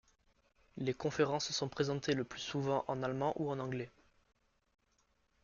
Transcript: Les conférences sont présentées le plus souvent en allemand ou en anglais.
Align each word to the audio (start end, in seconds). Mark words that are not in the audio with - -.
Les 0.77 0.95
conférences 0.95 1.51
sont 1.51 1.69
présentées 1.69 2.15
le 2.15 2.23
plus 2.23 2.39
souvent 2.39 2.83
en 2.87 3.03
allemand 3.03 3.35
ou 3.35 3.51
en 3.51 3.59
anglais. 3.59 3.91